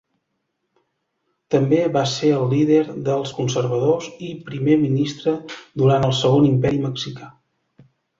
També 1.55 1.81
va 1.97 2.01
ser 2.13 2.31
el 2.37 2.45
líder 2.53 2.79
dels 3.09 3.33
conservadors 3.39 4.07
i 4.29 4.29
Primer 4.47 4.79
Ministre 4.87 5.35
durant 5.83 6.07
el 6.09 6.15
Segon 6.21 6.49
Imperi 6.49 6.81
Mexicà. 6.87 7.29